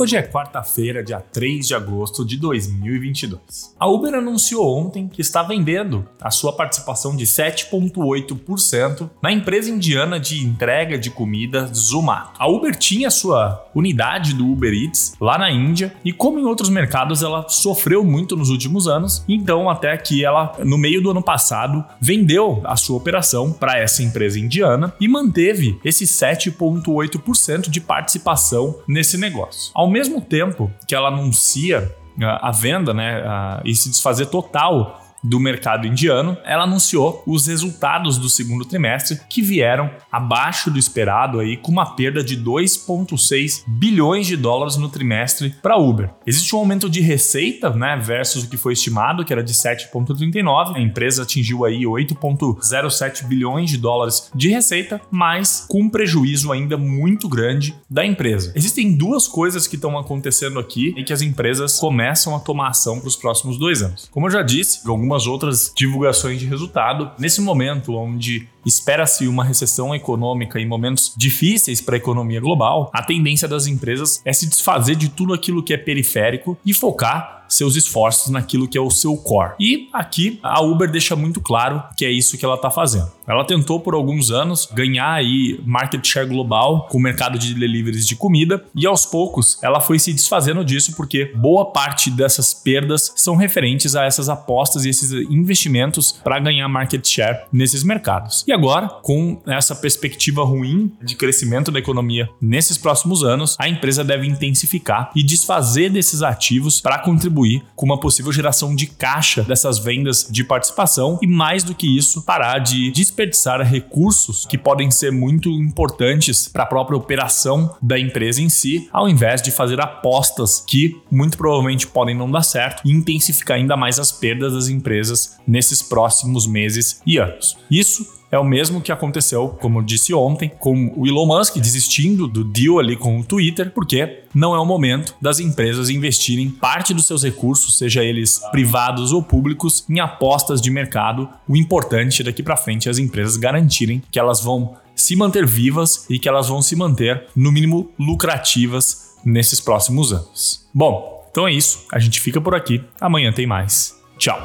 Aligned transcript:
Hoje 0.00 0.16
é 0.16 0.22
quarta-feira, 0.22 1.02
dia 1.02 1.18
3 1.18 1.66
de 1.66 1.74
agosto 1.74 2.24
de 2.24 2.36
2022. 2.36 3.74
A 3.80 3.88
Uber 3.88 4.14
anunciou 4.14 4.78
ontem 4.78 5.08
que 5.08 5.20
está 5.20 5.42
vendendo 5.42 6.06
a 6.22 6.30
sua 6.30 6.52
participação 6.52 7.16
de 7.16 7.26
7,8% 7.26 9.10
na 9.20 9.32
empresa 9.32 9.68
indiana 9.68 10.20
de 10.20 10.38
entrega 10.38 10.96
de 10.96 11.10
comida 11.10 11.68
Zomato. 11.74 12.30
A 12.38 12.46
Uber 12.46 12.76
tinha 12.76 13.10
sua 13.10 13.68
unidade 13.74 14.34
do 14.34 14.46
Uber 14.46 14.72
Eats 14.72 15.16
lá 15.20 15.36
na 15.36 15.50
Índia 15.50 15.92
e, 16.04 16.12
como 16.12 16.38
em 16.38 16.44
outros 16.44 16.70
mercados, 16.70 17.24
ela 17.24 17.48
sofreu 17.48 18.04
muito 18.04 18.36
nos 18.36 18.50
últimos 18.50 18.86
anos. 18.86 19.24
Então, 19.28 19.68
até 19.68 19.96
que 19.96 20.24
ela, 20.24 20.56
no 20.64 20.78
meio 20.78 21.02
do 21.02 21.10
ano 21.10 21.24
passado, 21.24 21.84
vendeu 22.00 22.60
a 22.62 22.76
sua 22.76 22.96
operação 22.96 23.52
para 23.52 23.76
essa 23.76 24.04
empresa 24.04 24.38
indiana 24.38 24.94
e 25.00 25.08
manteve 25.08 25.76
esse 25.84 26.04
7,8% 26.04 27.68
de 27.68 27.80
participação 27.80 28.78
nesse 28.86 29.18
negócio. 29.18 29.72
Ao 29.74 29.87
mesmo 29.90 30.20
tempo 30.20 30.70
que 30.86 30.94
ela 30.94 31.08
anuncia 31.08 31.94
a, 32.22 32.48
a 32.48 32.50
venda, 32.50 32.92
né, 32.92 33.22
a, 33.26 33.60
e 33.64 33.74
se 33.74 33.88
desfazer 33.88 34.26
total 34.26 35.07
do 35.22 35.40
mercado 35.40 35.86
indiano, 35.86 36.36
ela 36.44 36.64
anunciou 36.64 37.22
os 37.26 37.46
resultados 37.46 38.18
do 38.18 38.28
segundo 38.28 38.64
trimestre 38.64 39.18
que 39.28 39.42
vieram 39.42 39.90
abaixo 40.10 40.70
do 40.70 40.78
esperado 40.78 41.40
aí 41.40 41.56
com 41.56 41.72
uma 41.72 41.94
perda 41.94 42.22
de 42.22 42.36
2.6 42.36 43.64
bilhões 43.66 44.26
de 44.26 44.36
dólares 44.36 44.76
no 44.76 44.88
trimestre 44.88 45.54
para 45.62 45.76
Uber. 45.76 46.10
Existe 46.26 46.54
um 46.54 46.60
aumento 46.60 46.88
de 46.88 47.00
receita, 47.00 47.70
né, 47.70 47.96
versus 47.96 48.44
o 48.44 48.48
que 48.48 48.56
foi 48.56 48.72
estimado, 48.72 49.24
que 49.24 49.32
era 49.32 49.42
de 49.42 49.52
7.39. 49.52 50.76
A 50.76 50.80
empresa 50.80 51.22
atingiu 51.22 51.64
aí 51.64 51.82
8.07 51.82 53.26
bilhões 53.26 53.70
de 53.70 53.78
dólares 53.78 54.30
de 54.34 54.48
receita, 54.48 55.00
mas 55.10 55.66
com 55.68 55.82
um 55.82 55.90
prejuízo 55.90 56.52
ainda 56.52 56.76
muito 56.76 57.28
grande 57.28 57.74
da 57.88 58.04
empresa. 58.04 58.52
Existem 58.54 58.96
duas 58.96 59.26
coisas 59.26 59.66
que 59.66 59.76
estão 59.76 59.98
acontecendo 59.98 60.58
aqui 60.58 60.94
em 60.96 61.04
que 61.04 61.12
as 61.12 61.22
empresas 61.22 61.78
começam 61.78 62.34
a 62.34 62.40
tomar 62.40 62.68
ação 62.68 62.98
para 62.98 63.08
os 63.08 63.16
próximos 63.16 63.58
dois 63.58 63.82
anos. 63.82 64.08
Como 64.10 64.26
eu 64.26 64.30
já 64.30 64.42
disse, 64.42 64.84
algumas 65.08 65.26
outras 65.26 65.72
divulgações 65.74 66.38
de 66.38 66.44
resultado. 66.44 67.10
Nesse 67.18 67.40
momento 67.40 67.94
onde 67.94 68.46
espera-se 68.66 69.26
uma 69.26 69.42
recessão 69.42 69.94
econômica 69.94 70.60
em 70.60 70.66
momentos 70.66 71.14
difíceis 71.16 71.80
para 71.80 71.96
a 71.96 71.98
economia 71.98 72.40
global, 72.40 72.90
a 72.92 73.02
tendência 73.02 73.48
das 73.48 73.66
empresas 73.66 74.20
é 74.24 74.32
se 74.34 74.46
desfazer 74.46 74.96
de 74.96 75.08
tudo 75.08 75.32
aquilo 75.32 75.62
que 75.62 75.72
é 75.72 75.78
periférico 75.78 76.58
e 76.64 76.74
focar 76.74 77.37
seus 77.48 77.76
esforços 77.76 78.30
naquilo 78.30 78.68
que 78.68 78.76
é 78.76 78.80
o 78.80 78.90
seu 78.90 79.16
core. 79.16 79.54
E 79.58 79.88
aqui 79.92 80.38
a 80.42 80.60
Uber 80.60 80.90
deixa 80.90 81.16
muito 81.16 81.40
claro 81.40 81.82
que 81.96 82.04
é 82.04 82.10
isso 82.10 82.36
que 82.36 82.44
ela 82.44 82.54
está 82.54 82.70
fazendo. 82.70 83.10
Ela 83.26 83.44
tentou 83.44 83.80
por 83.80 83.94
alguns 83.94 84.30
anos 84.30 84.68
ganhar 84.72 85.12
aí 85.12 85.60
market 85.64 86.04
share 86.06 86.26
global 86.26 86.88
com 86.90 86.98
o 86.98 87.00
mercado 87.00 87.38
de 87.38 87.54
deliveries 87.54 88.06
de 88.06 88.16
comida 88.16 88.64
e 88.74 88.86
aos 88.86 89.04
poucos 89.04 89.58
ela 89.62 89.80
foi 89.80 89.98
se 89.98 90.12
desfazendo 90.12 90.64
disso 90.64 90.94
porque 90.96 91.26
boa 91.36 91.66
parte 91.66 92.10
dessas 92.10 92.54
perdas 92.54 93.12
são 93.16 93.36
referentes 93.36 93.94
a 93.94 94.04
essas 94.04 94.28
apostas 94.28 94.84
e 94.84 94.88
esses 94.88 95.12
investimentos 95.30 96.12
para 96.12 96.38
ganhar 96.38 96.68
market 96.68 97.06
share 97.06 97.40
nesses 97.52 97.82
mercados. 97.82 98.44
E 98.46 98.52
agora, 98.52 98.88
com 98.88 99.40
essa 99.46 99.74
perspectiva 99.74 100.44
ruim 100.44 100.92
de 101.02 101.14
crescimento 101.14 101.70
da 101.70 101.78
economia 101.78 102.28
nesses 102.40 102.78
próximos 102.78 103.22
anos, 103.22 103.56
a 103.58 103.68
empresa 103.68 104.02
deve 104.02 104.26
intensificar 104.26 105.10
e 105.14 105.22
desfazer 105.22 105.90
desses 105.90 106.22
ativos 106.22 106.80
para 106.80 106.98
contribuir 107.38 107.62
com 107.76 107.86
uma 107.86 108.00
possível 108.00 108.32
geração 108.32 108.74
de 108.74 108.86
caixa 108.86 109.42
dessas 109.42 109.78
vendas 109.78 110.26
de 110.28 110.42
participação 110.42 111.18
e 111.22 111.26
mais 111.26 111.62
do 111.62 111.74
que 111.74 111.96
isso, 111.96 112.22
parar 112.22 112.58
de 112.58 112.90
desperdiçar 112.90 113.60
recursos 113.62 114.44
que 114.46 114.58
podem 114.58 114.90
ser 114.90 115.12
muito 115.12 115.48
importantes 115.48 116.48
para 116.48 116.64
a 116.64 116.66
própria 116.66 116.96
operação 116.96 117.76
da 117.80 117.98
empresa 117.98 118.42
em 118.42 118.48
si, 118.48 118.88
ao 118.92 119.08
invés 119.08 119.40
de 119.40 119.50
fazer 119.50 119.80
apostas 119.80 120.64
que 120.66 120.96
muito 121.10 121.38
provavelmente 121.38 121.86
podem 121.86 122.16
não 122.16 122.30
dar 122.30 122.42
certo 122.42 122.82
e 122.84 122.92
intensificar 122.92 123.56
ainda 123.56 123.76
mais 123.76 123.98
as 123.98 124.10
perdas 124.10 124.52
das 124.52 124.68
empresas 124.68 125.38
nesses 125.46 125.82
próximos 125.82 126.46
meses 126.46 127.00
e 127.06 127.18
anos. 127.18 127.56
Isso 127.70 128.17
é 128.30 128.38
o 128.38 128.44
mesmo 128.44 128.80
que 128.80 128.92
aconteceu, 128.92 129.48
como 129.60 129.78
eu 129.78 129.82
disse 129.82 130.12
ontem, 130.12 130.50
com 130.58 130.92
o 130.96 131.06
Elon 131.06 131.26
Musk 131.26 131.56
desistindo 131.56 132.26
do 132.26 132.44
deal 132.44 132.78
ali 132.78 132.96
com 132.96 133.18
o 133.18 133.24
Twitter, 133.24 133.72
porque 133.72 134.24
não 134.34 134.54
é 134.54 134.58
o 134.58 134.66
momento 134.66 135.14
das 135.20 135.40
empresas 135.40 135.88
investirem 135.88 136.50
parte 136.50 136.92
dos 136.92 137.06
seus 137.06 137.22
recursos, 137.22 137.78
seja 137.78 138.04
eles 138.04 138.40
privados 138.50 139.12
ou 139.12 139.22
públicos, 139.22 139.84
em 139.88 140.00
apostas 140.00 140.60
de 140.60 140.70
mercado. 140.70 141.28
O 141.48 141.56
importante 141.56 142.22
daqui 142.22 142.42
para 142.42 142.56
frente 142.56 142.88
é 142.88 142.90
as 142.90 142.98
empresas 142.98 143.36
garantirem 143.36 144.02
que 144.10 144.18
elas 144.18 144.42
vão 144.42 144.76
se 144.94 145.14
manter 145.16 145.46
vivas 145.46 146.06
e 146.10 146.18
que 146.18 146.28
elas 146.28 146.48
vão 146.48 146.60
se 146.60 146.74
manter, 146.74 147.26
no 147.34 147.52
mínimo, 147.52 147.90
lucrativas 147.98 149.16
nesses 149.24 149.60
próximos 149.60 150.12
anos. 150.12 150.66
Bom, 150.74 151.26
então 151.30 151.46
é 151.46 151.52
isso. 151.52 151.86
A 151.92 151.98
gente 151.98 152.20
fica 152.20 152.40
por 152.40 152.54
aqui. 152.54 152.82
Amanhã 153.00 153.32
tem 153.32 153.46
mais. 153.46 153.96
Tchau. 154.18 154.38